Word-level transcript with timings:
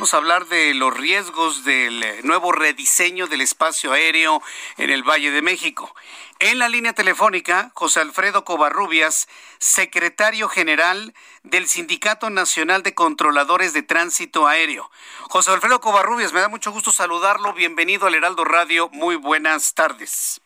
Vamos 0.00 0.14
a 0.14 0.16
hablar 0.16 0.46
de 0.46 0.72
los 0.72 0.96
riesgos 0.96 1.62
del 1.62 2.02
nuevo 2.24 2.52
rediseño 2.52 3.26
del 3.26 3.42
espacio 3.42 3.92
aéreo 3.92 4.40
en 4.78 4.88
el 4.88 5.02
Valle 5.02 5.30
de 5.30 5.42
México. 5.42 5.94
En 6.38 6.58
la 6.58 6.70
línea 6.70 6.94
telefónica, 6.94 7.70
José 7.74 8.00
Alfredo 8.00 8.42
Covarrubias, 8.42 9.28
secretario 9.58 10.48
general 10.48 11.12
del 11.42 11.66
Sindicato 11.66 12.30
Nacional 12.30 12.82
de 12.82 12.94
Controladores 12.94 13.74
de 13.74 13.82
Tránsito 13.82 14.46
Aéreo. 14.46 14.90
José 15.28 15.50
Alfredo 15.50 15.82
Covarrubias, 15.82 16.32
me 16.32 16.40
da 16.40 16.48
mucho 16.48 16.72
gusto 16.72 16.92
saludarlo. 16.92 17.52
Bienvenido 17.52 18.06
al 18.06 18.14
Heraldo 18.14 18.46
Radio. 18.46 18.88
Muy 18.92 19.16
buenas 19.16 19.74
tardes. 19.74 20.40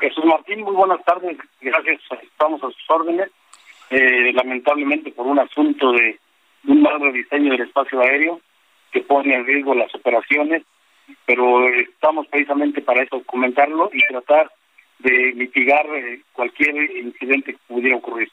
Jesús 0.00 0.24
Martín, 0.24 0.62
muy 0.62 0.74
buenas 0.74 1.04
tardes. 1.04 1.38
Gracias. 1.60 2.00
Estamos 2.20 2.60
a 2.64 2.66
sus 2.66 2.90
órdenes. 2.90 3.30
Eh, 3.90 4.32
lamentablemente 4.32 5.12
por 5.12 5.24
un 5.24 5.38
asunto 5.38 5.92
de 5.92 6.18
un 6.66 6.82
mal 6.82 7.00
rediseño 7.00 7.52
del 7.52 7.62
espacio 7.62 8.00
aéreo 8.00 8.40
que 8.92 9.00
pone 9.00 9.34
en 9.34 9.44
riesgo 9.44 9.74
las 9.74 9.94
operaciones, 9.94 10.62
pero 11.26 11.68
estamos 11.68 12.26
precisamente 12.28 12.80
para 12.80 13.02
eso, 13.02 13.22
comentarlo 13.24 13.90
y 13.92 14.00
tratar 14.08 14.50
de 15.00 15.32
mitigar 15.34 15.84
eh, 15.94 16.22
cualquier 16.32 16.74
incidente 16.76 17.52
que 17.52 17.58
pudiera 17.66 17.96
ocurrir. 17.96 18.30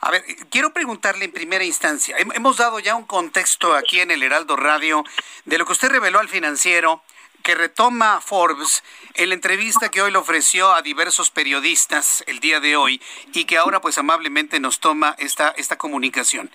A 0.00 0.10
ver, 0.10 0.22
quiero 0.50 0.72
preguntarle 0.72 1.26
en 1.26 1.32
primera 1.32 1.64
instancia, 1.64 2.16
hemos 2.34 2.56
dado 2.56 2.80
ya 2.80 2.94
un 2.94 3.04
contexto 3.04 3.74
aquí 3.74 4.00
en 4.00 4.10
el 4.10 4.22
Heraldo 4.22 4.56
Radio 4.56 5.04
de 5.44 5.58
lo 5.58 5.66
que 5.66 5.72
usted 5.72 5.90
reveló 5.90 6.18
al 6.18 6.28
financiero, 6.28 7.02
que 7.42 7.54
retoma 7.54 8.20
Forbes 8.20 8.82
en 9.14 9.30
la 9.30 9.34
entrevista 9.34 9.90
que 9.90 10.02
hoy 10.02 10.10
le 10.10 10.18
ofreció 10.18 10.72
a 10.72 10.82
diversos 10.82 11.30
periodistas 11.30 12.22
el 12.26 12.40
día 12.40 12.60
de 12.60 12.76
hoy 12.76 13.00
y 13.32 13.44
que 13.44 13.58
ahora 13.58 13.80
pues 13.80 13.98
amablemente 13.98 14.60
nos 14.60 14.80
toma 14.80 15.14
esta, 15.18 15.50
esta 15.50 15.78
comunicación. 15.78 16.50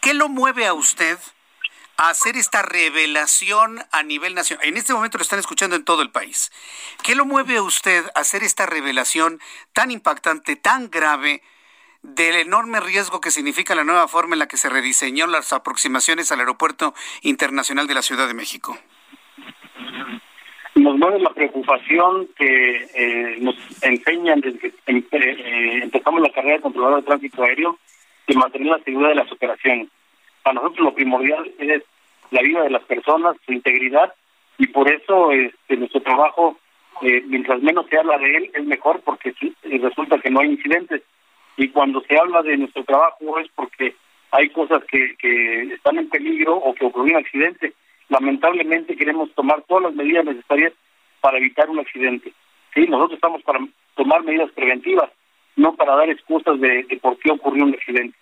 ¿Qué 0.00 0.14
lo 0.14 0.28
mueve 0.28 0.66
a 0.66 0.74
usted 0.74 1.18
a 1.96 2.10
hacer 2.10 2.36
esta 2.36 2.62
revelación 2.62 3.84
a 3.90 4.02
nivel 4.02 4.34
nacional? 4.34 4.66
En 4.66 4.76
este 4.76 4.92
momento 4.92 5.18
lo 5.18 5.22
están 5.22 5.38
escuchando 5.38 5.76
en 5.76 5.84
todo 5.84 6.02
el 6.02 6.10
país. 6.10 6.52
¿Qué 7.02 7.14
lo 7.14 7.24
mueve 7.24 7.56
a 7.56 7.62
usted 7.62 8.04
a 8.14 8.20
hacer 8.20 8.44
esta 8.44 8.66
revelación 8.66 9.40
tan 9.72 9.90
impactante, 9.90 10.56
tan 10.56 10.90
grave? 10.90 11.42
del 12.02 12.36
enorme 12.36 12.78
riesgo 12.78 13.20
que 13.20 13.32
significa 13.32 13.74
la 13.74 13.82
nueva 13.82 14.06
forma 14.06 14.36
en 14.36 14.38
la 14.38 14.46
que 14.46 14.56
se 14.56 14.68
rediseñó 14.68 15.26
las 15.26 15.52
aproximaciones 15.52 16.30
al 16.30 16.38
Aeropuerto 16.38 16.94
Internacional 17.22 17.88
de 17.88 17.94
la 17.94 18.02
Ciudad 18.02 18.28
de 18.28 18.34
México 18.34 18.78
nos 20.86 20.98
mueve 20.98 21.18
la 21.18 21.30
preocupación 21.30 22.28
que 22.36 22.86
eh, 22.94 23.36
nos 23.40 23.56
enseñan 23.82 24.40
desde 24.40 24.58
que 24.60 24.72
eh, 24.86 25.80
empezamos 25.82 26.20
la 26.20 26.30
carrera 26.30 26.56
de 26.56 26.62
controlador 26.62 27.00
de 27.00 27.06
tránsito 27.06 27.42
aéreo 27.42 27.76
de 28.28 28.34
mantener 28.36 28.68
la 28.68 28.84
seguridad 28.84 29.08
de 29.08 29.14
las 29.16 29.32
operaciones. 29.32 29.88
Para 30.44 30.54
nosotros 30.54 30.84
lo 30.86 30.94
primordial 30.94 31.50
es 31.58 31.82
la 32.30 32.42
vida 32.42 32.62
de 32.62 32.70
las 32.70 32.84
personas, 32.84 33.36
su 33.44 33.52
integridad, 33.52 34.14
y 34.58 34.68
por 34.68 34.88
eso 34.88 35.32
este, 35.32 35.76
nuestro 35.76 36.02
trabajo, 36.02 36.56
eh, 37.02 37.22
mientras 37.26 37.60
menos 37.62 37.86
se 37.90 37.98
habla 37.98 38.16
de 38.18 38.36
él, 38.36 38.50
es 38.54 38.64
mejor 38.64 39.00
porque 39.00 39.34
resulta 39.64 40.20
que 40.20 40.30
no 40.30 40.40
hay 40.40 40.50
incidentes. 40.50 41.02
Y 41.56 41.68
cuando 41.70 42.00
se 42.02 42.16
habla 42.16 42.42
de 42.42 42.58
nuestro 42.58 42.84
trabajo 42.84 43.40
es 43.40 43.48
porque 43.56 43.96
hay 44.30 44.50
cosas 44.50 44.84
que, 44.84 45.16
que 45.18 45.62
están 45.74 45.98
en 45.98 46.08
peligro 46.08 46.54
o 46.54 46.74
que 46.74 46.84
ocurrieron 46.84 47.24
accidentes 47.24 47.74
lamentablemente 48.08 48.96
queremos 48.96 49.32
tomar 49.34 49.62
todas 49.62 49.84
las 49.84 49.94
medidas 49.94 50.24
necesarias 50.24 50.72
para 51.20 51.38
evitar 51.38 51.68
un 51.68 51.80
accidente. 51.80 52.32
Sí, 52.74 52.86
nosotros 52.88 53.16
estamos 53.16 53.42
para 53.42 53.60
tomar 53.94 54.22
medidas 54.22 54.50
preventivas, 54.52 55.10
no 55.56 55.74
para 55.74 55.96
dar 55.96 56.10
excusas 56.10 56.60
de, 56.60 56.98
por 57.00 57.18
qué 57.18 57.30
ocurrió 57.30 57.64
un 57.64 57.74
accidente. 57.74 58.16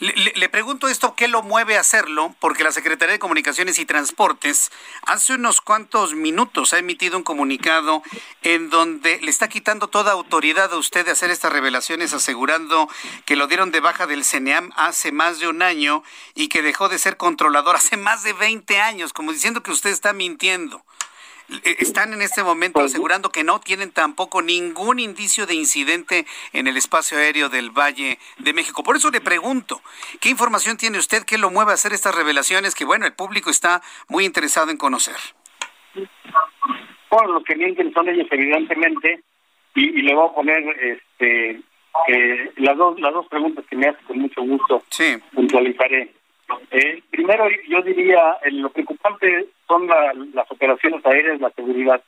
Le, 0.00 0.48
pregunto 0.48 0.88
esto, 0.88 1.14
¿qué 1.16 1.28
lo 1.28 1.42
mueve 1.42 1.76
a 1.76 1.80
hacerlo? 1.80 2.34
Porque 2.40 2.64
la 2.64 2.72
Secretaría 2.72 3.12
de 3.12 3.18
Comunicaciones 3.18 3.78
y 3.78 3.86
Transportes 3.86 4.70
hace 5.02 5.34
unos 5.34 5.60
cuantos 5.60 6.14
minutos 6.14 6.72
ha 6.72 6.78
emitido 6.78 7.16
un 7.16 7.24
comunicado 7.24 8.02
en 8.42 8.70
donde 8.70 9.20
le 9.20 9.30
está 9.30 9.48
quitando 9.48 9.88
toda 9.88 10.12
autoridad 10.12 10.72
a 10.72 10.76
usted 10.76 11.04
de 11.04 11.12
hacer 11.12 11.30
estas 11.30 11.52
revelaciones, 11.52 12.12
asegurando 12.12 12.88
que 13.24 13.36
lo 13.36 13.46
dieron 13.46 13.70
de 13.70 13.80
baja 13.80 14.06
del 14.06 14.24
CENEAM 14.24 14.70
hace 14.76 15.12
más 15.12 15.40
de 15.40 15.48
un 15.48 15.62
año 15.62 16.02
y 16.34 16.48
que 16.48 16.62
dejó 16.62 16.88
de 16.88 16.98
ser 16.98 17.16
controlador 17.16 17.76
hace 17.76 17.96
más 17.96 18.22
de 18.22 18.32
20 18.32 18.80
años, 18.80 19.12
como 19.12 19.32
diciendo 19.32 19.62
que 19.62 19.72
usted 19.72 19.90
está 19.90 20.12
mintiendo. 20.12 20.84
Eh, 21.50 21.76
están 21.78 22.12
en 22.12 22.20
este 22.20 22.42
momento 22.42 22.80
asegurando 22.80 23.30
que 23.30 23.42
no 23.42 23.60
tienen 23.60 23.90
tampoco 23.90 24.42
ningún 24.42 24.98
indicio 24.98 25.46
de 25.46 25.54
incidente 25.54 26.26
en 26.52 26.66
el 26.66 26.76
espacio 26.76 27.18
aéreo 27.18 27.48
del 27.48 27.70
Valle 27.70 28.18
de 28.38 28.52
México. 28.52 28.82
Por 28.82 28.96
eso 28.96 29.10
le 29.10 29.20
pregunto, 29.20 29.80
¿qué 30.20 30.28
información 30.28 30.76
tiene 30.76 30.98
usted 30.98 31.24
que 31.24 31.38
lo 31.38 31.50
mueve 31.50 31.70
a 31.70 31.74
hacer 31.74 31.92
estas 31.92 32.14
revelaciones 32.14 32.74
que, 32.74 32.84
bueno, 32.84 33.06
el 33.06 33.14
público 33.14 33.48
está 33.50 33.80
muy 34.08 34.24
interesado 34.24 34.70
en 34.70 34.76
conocer? 34.76 35.16
Bueno, 37.10 37.32
lo 37.32 37.42
que 37.42 37.56
mienten 37.56 37.92
son 37.94 38.08
ellos, 38.08 38.26
evidentemente, 38.30 39.22
y, 39.74 40.02
le 40.02 40.14
voy 40.14 40.28
a 40.28 40.34
poner 40.34 40.62
este 40.82 41.62
las 42.58 42.76
dos 42.76 43.00
las 43.00 43.12
dos 43.12 43.26
preguntas 43.26 43.64
que 43.68 43.74
me 43.76 43.88
hace 43.88 43.98
con 44.04 44.18
mucho 44.18 44.42
gusto 44.42 44.82
sí. 44.90 45.16
puntualizaré. 45.34 46.12
Eh, 46.70 47.02
primero, 47.10 47.46
yo 47.68 47.82
diría, 47.82 48.38
eh, 48.42 48.50
lo 48.50 48.70
preocupante 48.70 49.46
son 49.66 49.86
las 49.86 50.50
operaciones 50.50 51.04
aéreas, 51.04 51.40
la 51.40 51.50
seguridad. 51.50 52.02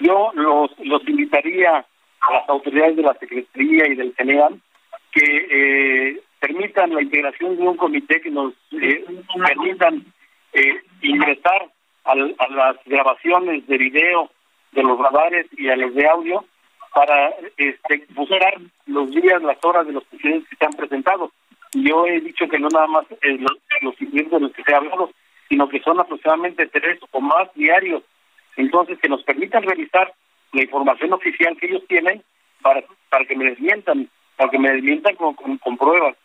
Yo 0.00 0.30
los, 0.34 0.70
los 0.80 1.06
invitaría 1.08 1.84
a 2.20 2.32
las 2.32 2.48
autoridades 2.48 2.96
de 2.96 3.02
la 3.02 3.14
Secretaría 3.14 3.86
y 3.88 3.94
del 3.94 4.14
CENEAM 4.16 4.60
que 5.12 5.46
eh, 5.50 6.20
permitan 6.40 6.92
la 6.92 7.02
integración 7.02 7.56
de 7.56 7.62
un 7.62 7.76
comité 7.76 8.20
que 8.20 8.30
nos 8.30 8.52
eh, 8.72 9.04
permitan 9.46 10.04
eh, 10.52 10.82
ingresar 11.02 11.70
a 12.04 12.14
las 12.14 12.76
grabaciones 12.84 13.66
de 13.66 13.78
video 13.78 14.30
de 14.72 14.82
los 14.82 14.98
radares 14.98 15.46
y 15.56 15.68
a 15.68 15.76
los 15.76 15.94
de 15.94 16.06
audio 16.06 16.44
para 16.94 17.30
este, 17.56 18.06
buscar 18.10 18.60
los 18.86 19.10
días, 19.10 19.42
las 19.42 19.56
horas 19.64 19.86
de 19.86 19.92
los 19.92 20.04
incidentes 20.12 20.48
que 20.50 20.56
se 20.56 20.64
han 20.66 20.72
presentado. 20.72 21.32
Yo 21.74 22.06
he 22.06 22.20
dicho 22.20 22.48
que 22.48 22.58
no 22.58 22.68
nada 22.68 22.86
más 22.86 23.04
los, 23.10 23.58
los 23.82 24.00
incidentes 24.00 24.32
de 24.32 24.40
los 24.40 24.52
que 24.52 24.62
se 24.62 24.74
ha 24.74 24.80
sino 25.48 25.68
que 25.68 25.80
son 25.80 26.00
aproximadamente 26.00 26.66
tres 26.68 26.98
o 27.10 27.20
más 27.20 27.52
diarios. 27.54 28.02
Entonces, 28.56 28.98
que 28.98 29.08
nos 29.08 29.22
permitan 29.24 29.62
revisar 29.64 30.12
la 30.52 30.62
información 30.62 31.12
oficial 31.12 31.56
que 31.56 31.66
ellos 31.66 31.82
tienen 31.88 32.22
para, 32.62 32.82
para 33.10 33.24
que 33.24 33.36
me 33.36 33.46
desmientan, 33.46 34.08
para 34.36 34.50
que 34.50 34.58
me 34.58 34.72
desmientan 34.72 35.16
con, 35.16 35.34
con, 35.34 35.76
pruebas. 35.76 36.16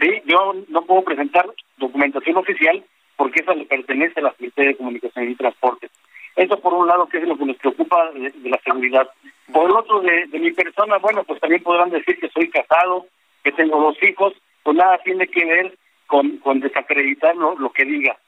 Sí, 0.00 0.22
yo 0.26 0.54
no 0.68 0.82
puedo 0.82 1.04
presentar 1.04 1.46
documentación 1.76 2.36
oficial 2.36 2.82
porque 3.16 3.42
esa 3.42 3.54
le 3.54 3.66
pertenece 3.66 4.20
a 4.20 4.24
la 4.24 4.30
Secretaría 4.32 4.70
de 4.70 4.76
Comunicación 4.76 5.30
y 5.30 5.36
Transporte. 5.36 5.88
Eso 6.34 6.58
por 6.58 6.74
un 6.74 6.88
lado 6.88 7.06
que 7.06 7.18
es 7.18 7.28
lo 7.28 7.36
que 7.36 7.44
nos 7.44 7.56
preocupa 7.58 8.10
de, 8.10 8.32
la 8.48 8.58
seguridad. 8.64 9.08
Por 9.52 9.70
el 9.70 9.76
otro, 9.76 10.00
de, 10.00 10.26
mi 10.32 10.50
persona, 10.50 10.98
bueno, 10.98 11.22
pues 11.22 11.40
también 11.40 11.62
podrán 11.62 11.90
decir 11.90 12.18
que 12.18 12.28
soy 12.30 12.50
casado, 12.50 13.06
que 13.44 13.52
tengo 13.52 13.80
dos 13.80 13.96
hijos, 14.02 14.32
pues 14.64 14.76
nada 14.76 14.98
tiene 15.04 15.28
que 15.28 15.44
ver 15.44 15.78
con, 16.06 16.38
con 16.38 16.58
desacreditar 16.58 17.36
lo, 17.36 17.56
lo 17.56 17.70
que 17.70 17.84
diga 17.84 18.18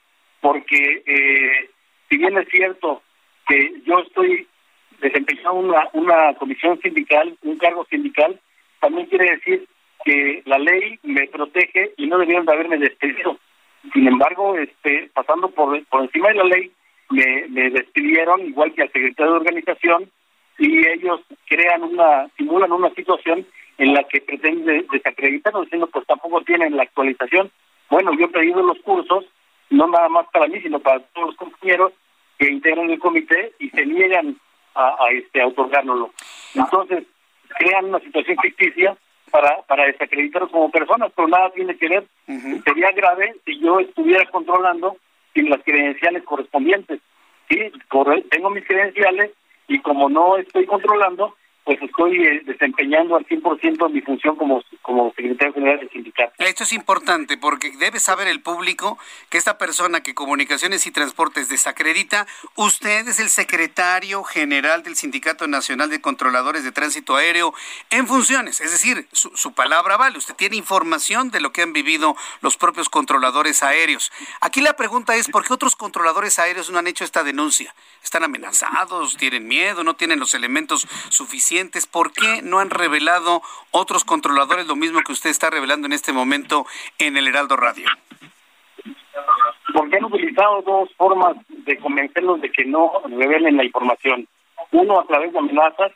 porque 0.41 1.03
eh, 1.05 1.69
si 2.09 2.17
bien 2.17 2.37
es 2.37 2.47
cierto 2.49 3.01
que 3.47 3.73
yo 3.85 3.99
estoy 3.99 4.47
desempeñando 4.99 5.53
una, 5.53 5.89
una 5.93 6.33
comisión 6.35 6.79
sindical, 6.81 7.37
un 7.43 7.57
cargo 7.57 7.85
sindical, 7.89 8.39
también 8.79 9.07
quiere 9.07 9.31
decir 9.31 9.67
que 10.05 10.41
la 10.45 10.57
ley 10.57 10.99
me 11.03 11.27
protege 11.27 11.91
y 11.97 12.07
no 12.07 12.17
debieron 12.17 12.45
de 12.45 12.53
haberme 12.53 12.77
despedido. 12.77 13.37
Sin 13.93 14.07
embargo, 14.07 14.57
este, 14.57 15.09
pasando 15.13 15.49
por, 15.49 15.83
por 15.85 16.03
encima 16.03 16.29
de 16.29 16.35
la 16.35 16.43
ley, 16.45 16.71
me, 17.09 17.47
me 17.49 17.69
despidieron, 17.69 18.41
igual 18.47 18.73
que 18.73 18.83
al 18.83 18.91
secretario 18.91 19.33
de 19.33 19.39
organización, 19.39 20.09
y 20.59 20.87
ellos 20.87 21.21
crean 21.47 21.83
una, 21.83 22.27
simulan 22.37 22.71
una 22.71 22.89
situación 22.91 23.45
en 23.77 23.93
la 23.93 24.03
que 24.03 24.21
pretenden 24.21 24.87
desacreditarnos, 24.91 25.65
diciendo 25.65 25.87
pues 25.87 26.05
tampoco 26.07 26.41
tienen 26.41 26.75
la 26.75 26.83
actualización. 26.83 27.51
Bueno, 27.89 28.11
yo 28.17 28.25
he 28.25 28.29
pedido 28.29 28.61
los 28.63 28.79
cursos 28.79 29.25
no 29.69 29.87
nada 29.87 30.09
más 30.09 30.27
para 30.31 30.47
mí, 30.47 30.61
sino 30.61 30.79
para 30.79 30.99
todos 30.99 31.27
los 31.27 31.35
compañeros 31.35 31.93
que 32.37 32.49
integran 32.49 32.89
el 32.89 32.99
comité 32.99 33.53
y 33.59 33.69
se 33.69 33.85
niegan 33.85 34.37
a, 34.75 34.95
a 34.99 35.11
este 35.11 35.41
a 35.41 35.47
otorgárnoslo. 35.47 36.11
Entonces, 36.55 37.03
crean 37.57 37.85
una 37.85 37.99
situación 37.99 38.37
ficticia 38.41 38.95
para, 39.31 39.61
para 39.63 39.85
desacreditarlos 39.85 40.51
como 40.51 40.71
personas, 40.71 41.11
pero 41.15 41.27
nada 41.27 41.49
tiene 41.51 41.75
que 41.75 41.89
ver. 41.89 42.07
Sería 42.63 42.91
grave 42.91 43.35
si 43.45 43.59
yo 43.59 43.79
estuviera 43.79 44.25
controlando 44.25 44.97
sin 45.33 45.49
las 45.49 45.61
credenciales 45.63 46.23
correspondientes. 46.23 46.99
Sí, 47.49 47.71
tengo 48.29 48.49
mis 48.49 48.65
credenciales 48.65 49.31
y 49.67 49.79
como 49.79 50.09
no 50.09 50.37
estoy 50.37 50.65
controlando, 50.65 51.35
pues 51.67 51.81
estoy 51.81 52.25
eh, 52.25 52.41
desempeñando 52.45 53.17
al 53.17 53.25
100% 53.25 53.91
mi 53.91 53.99
función 53.99 54.37
como, 54.37 54.63
como 54.81 55.13
secretario 55.13 55.53
general 55.53 55.79
del 55.79 55.89
sindicato. 55.89 56.31
Esto 56.37 56.63
es 56.63 56.71
importante 56.71 57.37
porque 57.37 57.75
debe 57.77 57.99
saber 57.99 58.29
el 58.29 58.41
público 58.41 58.97
que 59.29 59.37
esta 59.37 59.57
persona 59.57 60.01
que 60.01 60.15
Comunicaciones 60.15 60.87
y 60.87 60.91
Transportes 60.91 61.49
desacredita, 61.49 62.25
usted 62.55 63.09
es 63.09 63.19
el 63.19 63.27
secretario 63.27 64.23
general 64.23 64.81
del 64.81 64.95
Sindicato 64.95 65.45
Nacional 65.47 65.89
de 65.89 65.99
Controladores 65.99 66.63
de 66.63 66.71
Tránsito 66.71 67.17
Aéreo 67.17 67.53
en 67.89 68.07
funciones, 68.07 68.61
es 68.61 68.71
decir, 68.71 69.05
su, 69.11 69.35
su 69.35 69.51
palabra 69.51 69.97
vale, 69.97 70.17
usted 70.17 70.35
tiene 70.35 70.55
información 70.55 71.31
de 71.31 71.41
lo 71.41 71.51
que 71.51 71.63
han 71.63 71.73
vivido 71.73 72.15
los 72.39 72.55
propios 72.55 72.87
controladores 72.87 73.61
aéreos. 73.61 74.09
Aquí 74.39 74.61
la 74.61 74.77
pregunta 74.77 75.17
es, 75.17 75.27
¿por 75.27 75.45
qué 75.45 75.53
otros 75.53 75.75
controladores 75.75 76.39
aéreos 76.39 76.69
no 76.69 76.79
han 76.79 76.87
hecho 76.87 77.03
esta 77.03 77.25
denuncia? 77.25 77.75
¿Están 78.07 78.23
amenazados? 78.23 79.17
¿Tienen 79.17 79.49
miedo? 79.49 79.83
¿No 79.83 79.95
tienen 79.95 80.17
los 80.17 80.33
elementos 80.33 80.87
suficientes? 81.09 81.85
¿Por 81.85 82.13
qué 82.13 82.41
no 82.41 82.59
han 82.59 82.69
revelado 82.69 83.41
otros 83.71 84.05
controladores 84.05 84.65
lo 84.65 84.77
mismo 84.77 85.01
que 85.01 85.11
usted 85.11 85.29
está 85.29 85.49
revelando 85.49 85.87
en 85.87 85.91
este 85.91 86.13
momento 86.13 86.65
en 86.99 87.17
el 87.17 87.27
Heraldo 87.27 87.57
Radio? 87.57 87.85
Porque 89.73 89.97
han 89.97 90.05
utilizado 90.05 90.61
dos 90.61 90.89
formas 90.95 91.35
de 91.49 91.77
convencerlos 91.79 92.39
de 92.39 92.49
que 92.49 92.63
no 92.63 92.93
revelen 93.09 93.57
la 93.57 93.65
información. 93.65 94.25
Uno 94.71 95.01
a 95.01 95.05
través 95.05 95.33
de 95.33 95.39
amenazas 95.39 95.91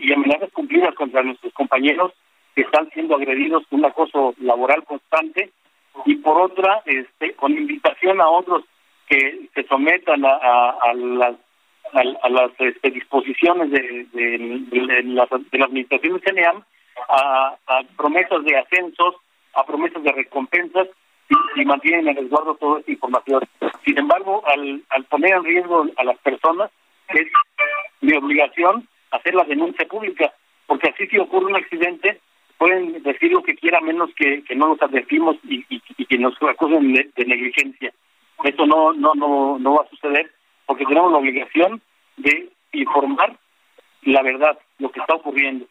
y 0.00 0.12
amenazas 0.12 0.50
cumplidas 0.52 0.92
contra 0.96 1.22
nuestros 1.22 1.52
compañeros 1.52 2.14
que 2.56 2.62
están 2.62 2.90
siendo 2.90 3.14
agredidos 3.14 3.62
con 3.70 3.78
un 3.78 3.86
acoso 3.86 4.34
laboral 4.40 4.82
constante 4.82 5.52
y 6.04 6.16
por 6.16 6.40
otra 6.40 6.82
este, 6.84 7.34
con 7.34 7.52
invitación 7.52 8.20
a 8.20 8.28
otros 8.28 8.64
que 9.08 9.48
se 9.54 9.64
sometan 9.64 10.24
a, 10.24 10.70
a 10.70 10.94
las 10.94 11.36
a, 11.92 12.28
las 12.28 12.50
este, 12.58 12.90
disposiciones 12.90 13.70
de, 13.70 14.06
de, 14.12 15.02
la, 15.04 15.26
administración 15.64 16.14
de 16.14 16.20
CNEAM, 16.20 16.62
a, 17.08 17.56
promesas 17.96 18.44
de 18.44 18.56
ascensos, 18.56 19.14
a 19.54 19.64
promesas 19.64 20.02
de 20.02 20.12
recompensas 20.12 20.88
y, 21.56 21.64
mantienen 21.64 22.08
en 22.08 22.16
resguardo 22.16 22.54
toda 22.56 22.80
esta 22.80 22.92
información. 22.92 23.42
Sin 23.84 23.98
embargo, 23.98 24.42
al, 24.46 24.82
al 24.90 25.04
poner 25.04 25.34
en 25.34 25.44
riesgo 25.44 25.86
a 25.96 26.04
las 26.04 26.18
personas, 26.18 26.70
es 27.08 27.26
mi 28.00 28.16
obligación 28.16 28.86
hacer 29.10 29.34
la 29.34 29.44
denuncia 29.44 29.86
pública, 29.88 30.32
porque 30.66 30.90
así 30.90 31.06
si 31.06 31.18
ocurre 31.18 31.46
un 31.46 31.56
accidente, 31.56 32.20
pueden 32.58 33.02
decir 33.02 33.32
lo 33.32 33.42
que 33.42 33.54
quiera 33.54 33.80
menos 33.80 34.10
que, 34.14 34.42
no 34.54 34.68
nos 34.68 34.82
advertimos 34.82 35.36
y, 35.44 35.64
y, 35.68 36.04
que 36.04 36.18
nos 36.18 36.34
acusen 36.42 36.92
de, 36.92 37.08
de, 37.16 37.24
negligencia. 37.24 37.92
Eso 38.44 38.66
no, 38.66 38.92
no, 38.92 39.14
no, 39.14 39.58
no 39.58 39.74
va 39.74 39.84
a 39.84 39.88
suceder 39.90 40.30
porque 40.66 40.84
tenemos 40.84 41.12
la 41.12 41.18
obligación 41.18 41.80
de 42.16 42.50
informar 42.72 43.36
la 44.02 44.22
verdad, 44.22 44.58
lo 44.78 44.90
que 44.90 45.00
está 45.00 45.14
ocurriendo. 45.14 45.66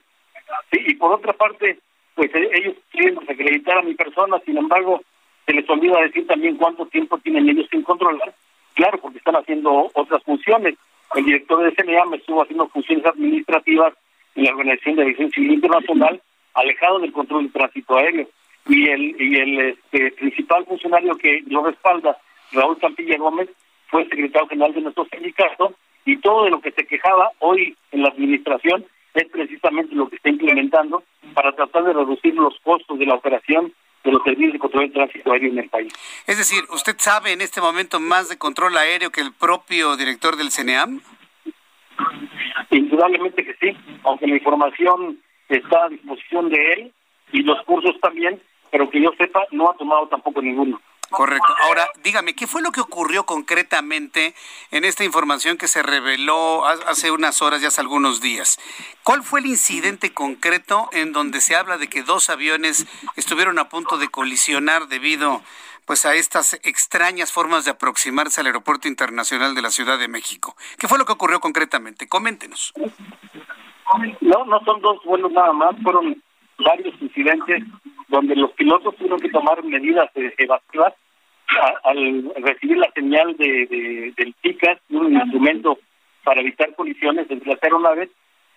Y 0.71 0.95
por 0.95 1.13
otra 1.13 1.33
parte, 1.33 1.79
pues 2.15 2.33
eh, 2.35 2.49
ellos 2.53 2.75
quieren 2.91 3.15
desacreditar 3.15 3.77
a 3.77 3.81
mi 3.83 3.93
persona, 3.93 4.39
sin 4.45 4.57
embargo, 4.57 5.01
se 5.45 5.53
les 5.53 5.69
olvida 5.69 6.01
decir 6.01 6.27
también 6.27 6.57
cuánto 6.57 6.85
tiempo 6.87 7.17
tienen 7.19 7.47
ellos 7.49 7.67
sin 7.71 7.83
controlar. 7.83 8.33
Claro, 8.73 8.99
porque 8.99 9.17
están 9.17 9.35
haciendo 9.35 9.89
otras 9.93 10.21
funciones. 10.23 10.75
El 11.15 11.25
director 11.25 11.63
de 11.63 11.71
CNA 11.71 12.05
me 12.05 12.17
estuvo 12.17 12.43
haciendo 12.43 12.67
funciones 12.67 13.05
administrativas 13.05 13.93
en 14.35 14.43
la 14.43 14.51
Organización 14.51 14.95
de 14.95 15.01
Aviación 15.03 15.31
Civil 15.31 15.53
Internacional, 15.53 16.21
alejado 16.53 16.99
del 16.99 17.11
control 17.11 17.43
del 17.43 17.53
tránsito 17.53 17.97
aéreo. 17.97 18.27
Y 18.67 18.89
el, 18.89 19.21
y 19.21 19.35
el 19.39 19.59
este, 19.69 20.11
principal 20.11 20.65
funcionario 20.65 21.15
que 21.17 21.41
lo 21.47 21.63
respalda, 21.63 22.17
Raúl 22.51 22.77
Campilla 22.79 23.17
Gómez, 23.17 23.49
fue 23.89 24.03
secretario 24.05 24.47
general 24.47 24.73
de 24.73 24.81
nuestro 24.81 25.05
sindicato 25.05 25.73
y 26.05 26.17
todo 26.17 26.45
de 26.45 26.51
lo 26.51 26.61
que 26.61 26.71
se 26.71 26.85
quejaba 26.85 27.31
hoy 27.39 27.75
en 27.91 28.01
la 28.01 28.09
administración 28.09 28.85
es 29.13 29.27
precisamente 29.29 29.95
lo 29.95 30.09
que 30.09 30.17
está 30.17 30.29
implementando 30.29 31.03
para 31.33 31.51
tratar 31.53 31.83
de 31.83 31.93
reducir 31.93 32.35
los 32.35 32.59
costos 32.61 32.99
de 32.99 33.05
la 33.05 33.15
operación 33.15 33.73
de 34.03 34.11
los 34.11 34.23
servicios 34.23 34.53
de 34.53 34.59
control 34.59 34.87
de 34.87 34.93
tránsito 34.93 35.31
aéreo 35.31 35.51
en 35.51 35.59
el 35.59 35.69
país. 35.69 35.93
Es 36.27 36.37
decir, 36.37 36.63
¿usted 36.69 36.95
sabe 36.97 37.31
en 37.31 37.41
este 37.41 37.59
momento 37.59 37.99
más 37.99 38.29
de 38.29 38.37
control 38.37 38.77
aéreo 38.77 39.09
que 39.09 39.21
el 39.21 39.33
propio 39.33 39.97
director 39.97 40.37
del 40.37 40.51
CNEAM? 40.51 41.01
Indudablemente 42.69 43.43
que 43.43 43.55
sí, 43.55 43.77
aunque 44.03 44.27
la 44.27 44.35
información 44.35 45.19
está 45.49 45.85
a 45.85 45.89
disposición 45.89 46.49
de 46.49 46.71
él 46.73 46.93
y 47.31 47.41
los 47.41 47.61
cursos 47.63 47.99
también, 47.99 48.39
pero 48.71 48.89
que 48.89 49.01
yo 49.01 49.11
sepa, 49.17 49.45
no 49.51 49.69
ha 49.69 49.77
tomado 49.77 50.07
tampoco 50.07 50.41
ninguno. 50.41 50.79
Correcto. 51.09 51.53
Ahora, 51.61 51.87
dígame, 52.03 52.35
¿qué 52.35 52.47
fue 52.47 52.61
lo 52.61 52.71
que 52.71 52.81
ocurrió 52.81 53.25
concretamente 53.25 54.33
en 54.71 54.85
esta 54.85 55.03
información 55.03 55.57
que 55.57 55.67
se 55.67 55.81
reveló 55.81 56.65
hace 56.65 57.11
unas 57.11 57.41
horas, 57.41 57.61
ya 57.61 57.69
hace 57.69 57.81
algunos 57.81 58.21
días? 58.21 58.59
¿Cuál 59.03 59.23
fue 59.23 59.39
el 59.39 59.45
incidente 59.45 60.13
concreto 60.13 60.89
en 60.91 61.13
donde 61.13 61.41
se 61.41 61.55
habla 61.55 61.77
de 61.77 61.87
que 61.87 62.03
dos 62.03 62.29
aviones 62.29 62.85
estuvieron 63.15 63.59
a 63.59 63.69
punto 63.69 63.97
de 63.97 64.09
colisionar 64.09 64.87
debido 64.87 65.41
pues 65.85 66.05
a 66.05 66.15
estas 66.15 66.59
extrañas 66.63 67.31
formas 67.31 67.63
de 67.63 67.71
aproximarse 67.71 68.41
al 68.41 68.47
Aeropuerto 68.47 68.89
Internacional 68.89 69.55
de 69.55 69.61
la 69.61 69.71
Ciudad 69.71 69.97
de 69.97 70.09
México? 70.09 70.55
¿Qué 70.77 70.87
fue 70.89 70.97
lo 70.97 71.05
que 71.05 71.13
ocurrió 71.13 71.39
concretamente? 71.39 72.07
Coméntenos. 72.07 72.73
No, 74.19 74.45
no 74.45 74.59
son 74.65 74.81
dos 74.81 75.01
vuelos 75.05 75.31
nada 75.31 75.53
más, 75.53 75.71
fueron 75.81 76.21
varios 76.57 77.01
incidentes 77.01 77.63
donde 78.07 78.35
los 78.35 78.51
pilotos 78.51 78.95
tuvieron 78.95 79.19
que 79.19 79.29
tomar 79.29 79.63
medidas 79.63 80.09
evasivas 80.15 80.93
al 81.83 82.31
recibir 82.37 82.77
la 82.77 82.91
señal 82.91 83.35
de, 83.37 84.13
del 84.15 84.33
PICAS, 84.41 84.79
un 84.89 85.13
instrumento 85.13 85.79
para 86.23 86.41
evitar 86.41 86.73
colisiones 86.75 87.29
entre 87.29 87.53
las 87.53 87.63
aeronaves, 87.63 88.09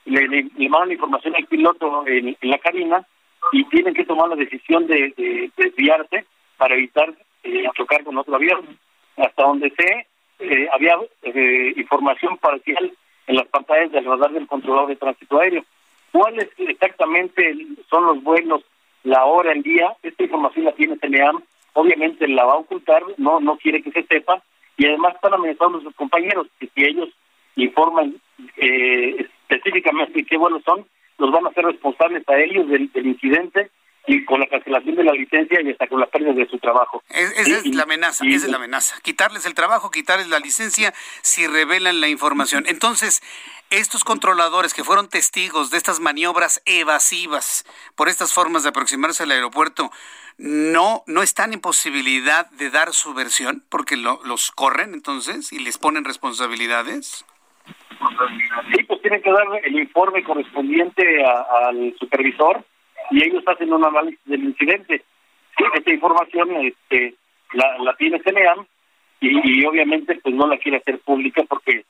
le, 0.04 0.26
le, 0.26 0.46
le 0.56 0.68
mandan 0.68 0.92
información 0.92 1.34
al 1.36 1.46
piloto 1.46 2.04
en, 2.06 2.36
la 2.42 2.58
cabina 2.58 3.06
y 3.52 3.64
tienen 3.64 3.94
que 3.94 4.04
tomar 4.04 4.28
la 4.28 4.36
decisión 4.36 4.86
de, 4.86 5.50
desviarse 5.56 6.24
para 6.56 6.74
evitar 6.74 7.14
eh, 7.44 7.64
chocar 7.76 8.02
con 8.04 8.18
otro 8.18 8.34
avión. 8.34 8.78
Hasta 9.16 9.42
donde 9.42 9.70
sé, 9.70 10.06
eh, 10.40 10.68
había 10.72 10.96
eh, 11.22 11.72
información 11.76 12.38
parcial 12.38 12.92
en 13.26 13.36
las 13.36 13.46
pantallas 13.48 13.92
del 13.92 14.04
radar 14.04 14.32
del 14.32 14.46
controlador 14.46 14.88
de 14.88 14.96
tránsito 14.96 15.38
aéreo. 15.38 15.64
¿Cuáles 16.10 16.48
exactamente 16.58 17.54
son 17.88 18.06
los 18.06 18.22
vuelos 18.22 18.64
la 19.04 19.24
hora, 19.24 19.52
el 19.52 19.62
día, 19.62 19.96
esta 20.02 20.22
información 20.22 20.64
la 20.66 20.72
tiene 20.72 20.98
CNEAM, 20.98 21.42
obviamente 21.74 22.28
la 22.28 22.44
va 22.44 22.52
a 22.54 22.58
ocultar, 22.58 23.02
no 23.16 23.40
no 23.40 23.56
quiere 23.56 23.82
que 23.82 23.90
se 23.92 24.02
sepa, 24.04 24.42
y 24.76 24.86
además 24.86 25.14
están 25.14 25.34
amenazando 25.34 25.78
a 25.78 25.82
sus 25.82 25.94
compañeros, 25.94 26.46
que 26.58 26.68
si 26.74 26.84
ellos 26.84 27.08
informan 27.56 28.14
eh, 28.56 29.26
específicamente 29.48 30.24
qué 30.24 30.36
vuelos 30.36 30.62
son, 30.64 30.86
los 31.18 31.30
van 31.30 31.46
a 31.46 31.50
hacer 31.50 31.64
responsables 31.64 32.26
a 32.28 32.38
ellos 32.38 32.68
del, 32.68 32.90
incidente 33.06 33.70
y 34.06 34.24
con 34.24 34.40
la 34.40 34.46
cancelación 34.46 34.96
de 34.96 35.04
la 35.04 35.12
licencia 35.12 35.60
y 35.60 35.70
hasta 35.70 35.86
con 35.86 36.00
la 36.00 36.06
pérdida 36.06 36.32
de 36.32 36.48
su 36.48 36.58
trabajo. 36.58 37.02
esa 37.10 37.58
es 37.58 37.74
la 37.74 37.82
amenaza, 37.82 38.24
esa 38.26 38.46
es 38.46 38.50
la 38.50 38.56
amenaza. 38.56 38.96
Quitarles 39.02 39.46
el 39.46 39.54
trabajo, 39.54 39.90
quitarles 39.90 40.28
la 40.28 40.38
licencia 40.38 40.92
si 41.22 41.46
revelan 41.46 42.00
la 42.00 42.08
información. 42.08 42.64
Entonces, 42.66 43.22
estos 43.70 44.02
controladores 44.02 44.74
que 44.74 44.84
fueron 44.84 45.08
testigos 45.08 45.70
de 45.70 45.78
estas 45.78 46.00
maniobras 46.00 46.62
evasivas 46.66 47.64
por 47.94 48.08
estas 48.08 48.32
formas 48.32 48.62
de 48.62 48.70
aproximarse 48.70 49.22
al 49.22 49.30
aeropuerto, 49.30 49.90
no, 50.38 51.02
no 51.06 51.22
están 51.22 51.52
en 51.52 51.60
posibilidad 51.60 52.50
de 52.50 52.70
dar 52.70 52.92
su 52.92 53.14
versión 53.14 53.62
porque 53.68 53.96
los 53.96 54.50
corren 54.52 54.94
entonces 54.94 55.52
y 55.52 55.58
les 55.58 55.78
ponen 55.78 56.04
responsabilidades. 56.04 57.24
Sí, 58.74 58.82
pues 58.84 59.02
tienen 59.02 59.22
que 59.22 59.30
dar 59.30 59.46
el 59.62 59.78
informe 59.78 60.24
correspondiente 60.24 61.22
al 61.24 61.94
supervisor 61.98 62.64
y 63.10 63.24
ellos 63.24 63.42
hacen 63.46 63.72
un 63.72 63.84
análisis 63.84 64.20
del 64.24 64.44
incidente. 64.44 65.02
esta 65.74 65.92
información 65.92 66.50
este, 66.56 67.14
la, 67.52 67.78
la 67.78 67.94
tiene 67.96 68.20
CNEAM 68.20 68.66
y, 69.20 69.66
obviamente 69.66 70.18
pues 70.22 70.34
no 70.34 70.46
la 70.46 70.56
quiere 70.58 70.78
hacer 70.78 70.98
pública 71.00 71.42
porque 71.48 71.84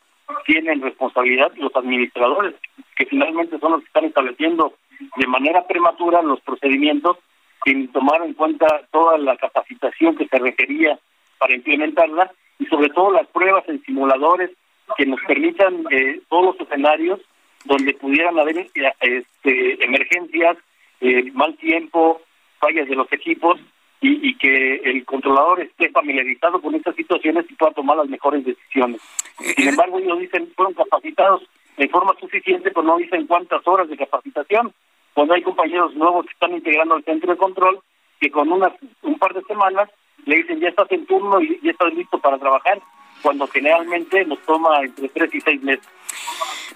tienen 0.46 0.80
responsabilidad 0.80 1.52
los 1.56 1.74
administradores, 1.74 2.54
que 2.96 3.06
finalmente 3.06 3.58
son 3.58 3.72
los 3.72 3.80
que 3.80 3.86
están 3.86 4.04
estableciendo 4.04 4.74
de 5.16 5.26
manera 5.26 5.66
prematura 5.66 6.22
los 6.22 6.40
procedimientos 6.40 7.18
sin 7.64 7.88
tomar 7.92 8.22
en 8.22 8.34
cuenta 8.34 8.66
toda 8.90 9.18
la 9.18 9.36
capacitación 9.36 10.16
que 10.16 10.26
se 10.26 10.38
requería 10.38 10.98
para 11.38 11.54
implementarla 11.54 12.30
y 12.58 12.66
sobre 12.66 12.90
todo 12.90 13.12
las 13.12 13.26
pruebas 13.28 13.68
en 13.68 13.82
simuladores 13.82 14.50
que 14.96 15.06
nos 15.06 15.20
permitan 15.22 15.84
eh, 15.90 16.20
todos 16.28 16.46
los 16.46 16.60
escenarios 16.60 17.20
donde 17.64 17.94
pudieran 17.94 18.38
haber 18.38 18.58
eh, 18.58 18.68
este, 19.00 19.84
emergencias, 19.84 20.56
eh, 21.00 21.30
mal 21.32 21.56
tiempo, 21.56 22.20
fallas 22.58 22.88
de 22.88 22.96
los 22.96 23.10
equipos 23.12 23.58
y, 24.00 24.28
y, 24.28 24.36
que 24.36 24.76
el 24.76 25.04
controlador 25.04 25.60
esté 25.60 25.90
familiarizado 25.90 26.60
con 26.60 26.74
estas 26.74 26.94
situaciones 26.94 27.46
y 27.50 27.54
pueda 27.54 27.72
tomar 27.72 27.96
las 27.96 28.08
mejores 28.08 28.44
decisiones. 28.44 29.00
Eh, 29.40 29.54
Sin 29.56 29.68
embargo, 29.68 29.98
ellos 29.98 30.20
dicen 30.20 30.50
fueron 30.56 30.74
capacitados 30.74 31.42
de 31.76 31.88
forma 31.88 32.14
suficiente, 32.20 32.70
pero 32.70 32.82
no 32.82 32.98
dicen 32.98 33.26
cuántas 33.26 33.66
horas 33.66 33.88
de 33.88 33.96
capacitación. 33.96 34.72
cuando 35.14 35.34
hay 35.34 35.42
compañeros 35.42 35.94
nuevos 35.96 36.24
que 36.26 36.32
están 36.32 36.52
integrando 36.52 36.94
al 36.94 37.04
centro 37.04 37.32
de 37.32 37.38
control, 37.38 37.80
que 38.20 38.30
con 38.30 38.50
unas, 38.52 38.72
un 39.02 39.18
par 39.18 39.34
de 39.34 39.42
semanas 39.42 39.90
le 40.24 40.36
dicen 40.36 40.60
ya 40.60 40.68
estás 40.68 40.90
en 40.92 41.06
turno 41.06 41.40
y 41.40 41.58
ya 41.62 41.72
estás 41.72 41.92
listo 41.94 42.18
para 42.18 42.38
trabajar, 42.38 42.80
cuando 43.22 43.46
generalmente 43.48 44.24
nos 44.24 44.38
toma 44.40 44.80
entre 44.82 45.08
tres 45.08 45.34
y 45.34 45.40
seis 45.40 45.62
meses. 45.62 45.88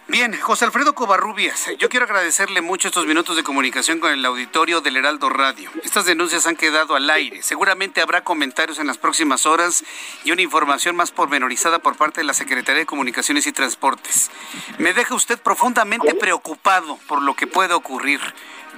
Bien, 0.07 0.39
José 0.39 0.67
Alfredo 0.67 0.95
Covarrubias, 0.95 1.71
yo 1.79 1.89
quiero 1.89 2.05
agradecerle 2.05 2.61
mucho 2.61 2.89
estos 2.89 3.07
minutos 3.07 3.37
de 3.37 3.43
comunicación 3.43 4.01
con 4.01 4.13
el 4.13 4.23
auditorio 4.27 4.83
del 4.83 4.99
Heraldo 4.99 5.31
Radio. 5.31 5.71
Estas 5.83 6.05
denuncias 6.05 6.47
han 6.47 6.57
quedado 6.57 6.95
al 6.95 7.09
aire. 7.09 7.43
Seguramente 7.43 8.03
habrá 8.03 8.23
comentarios 8.23 8.79
en 8.79 8.87
las 8.87 8.99
próximas 8.99 9.47
horas 9.47 9.83
y 10.23 10.31
una 10.31 10.43
información 10.43 10.95
más 10.95 11.11
pormenorizada 11.11 11.79
por 11.79 11.97
parte 11.97 12.21
de 12.21 12.27
la 12.27 12.35
Secretaría 12.35 12.81
de 12.81 12.87
Comunicaciones 12.87 13.47
y 13.47 13.53
Transportes. 13.53 14.31
Me 14.77 14.93
deja 14.93 15.15
usted 15.15 15.41
profundamente 15.41 16.15
preocupado 16.15 16.99
por 17.09 17.23
lo 17.23 17.35
que 17.35 17.47
puede 17.47 17.73
ocurrir. 17.73 18.21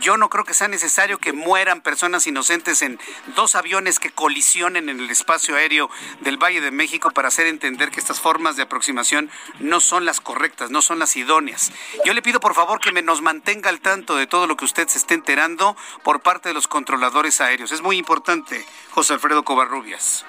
Yo 0.01 0.17
no 0.17 0.29
creo 0.29 0.45
que 0.45 0.55
sea 0.55 0.69
necesario 0.69 1.19
que 1.19 1.33
mueran 1.33 1.81
personas 1.81 2.27
inocentes 2.27 2.83
en 2.83 2.99
dos 3.35 3.55
aviones 3.55 3.99
que 3.99 4.11
colisionen 4.11 4.89
en 4.89 5.01
el 5.01 5.11
espacio 5.11 5.57
aéreo 5.57 5.91
del 6.21 6.37
Valle 6.37 6.61
de 6.61 6.71
México 6.71 7.11
para 7.11 7.29
hacer 7.29 7.47
entender 7.47 7.91
que 7.91 8.01
estas 8.01 8.21
formas 8.21 8.57
de 8.57 8.63
aproximación 8.63 9.31
no 9.59 9.81
son 9.81 10.05
las 10.05 10.21
correctas, 10.21 10.71
no 10.71 10.83
son 10.83 10.99
las 10.99 11.17
idóneas. 11.17 11.73
Yo 12.05 12.15
le 12.15 12.23
pido 12.23 12.41
por 12.41 12.55
favor 12.55 12.81
que 12.81 12.93
me 12.93 13.03
nos 13.03 13.23
mantenga 13.23 13.71
al 13.71 13.81
tanto 13.81 14.17
de 14.17 14.27
todo 14.27 14.47
lo 14.47 14.57
que 14.57 14.65
usted 14.65 14.87
se 14.89 14.99
esté 14.99 15.15
enterando 15.15 15.77
por 16.03 16.21
parte 16.21 16.51
de 16.51 16.55
los 16.55 16.69
controladores 16.69 17.41
aéreos. 17.41 17.73
Es 17.73 17.83
muy 17.83 17.97
importante, 17.97 18.65
José 18.91 19.15
Alfredo 19.15 19.45
Covarrubias. 19.45 20.25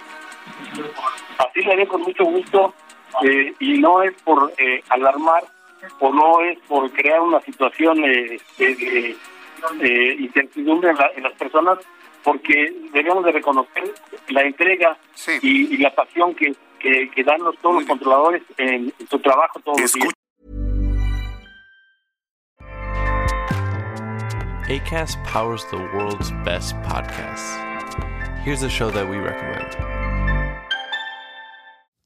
Así 1.37 1.61
le 1.61 1.73
haré 1.73 1.87
con 1.87 2.01
mucho 2.01 2.23
gusto 2.23 2.73
eh, 3.23 3.53
y 3.59 3.79
no 3.79 4.01
es 4.01 4.13
por 4.23 4.53
eh, 4.57 4.83
alarmar 4.89 5.43
o 5.99 6.11
no 6.11 6.41
es 6.41 6.57
por 6.67 6.91
crear 6.91 7.21
una 7.21 7.41
situación 7.41 8.03
eh, 8.05 8.39
eh, 9.81 10.15
incertidumbre 10.19 10.91
en, 11.15 11.23
las 11.23 11.33
personas 11.33 11.79
porque 12.23 12.73
debemos 12.91 13.23
de 13.23 13.31
reconocer 13.31 13.83
la 14.29 14.41
entrega 14.41 14.97
y, 15.41 15.77
la 15.77 15.93
pasión 15.93 16.35
que, 16.35 16.53
que, 16.79 17.23
dan 17.23 17.41
los, 17.41 17.57
todos 17.59 17.75
los 17.75 17.85
controladores 17.85 18.43
en, 18.57 18.93
su 19.09 19.19
trabajo 19.19 19.59
todos 19.59 19.81
los 19.81 19.93
días. 19.93 20.13
ACAST 24.69 25.17
powers 25.23 25.63
the 25.71 25.77
world's 25.77 26.31
best 26.43 26.75
podcasts. 26.83 27.55
Here's 28.43 28.63
a 28.63 28.69
show 28.69 28.91
that 28.91 29.07
we 29.09 29.15
recommend. 29.17 30.06